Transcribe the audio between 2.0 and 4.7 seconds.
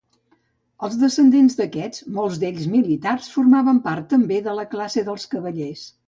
molts d'ells militars, formaven part també de la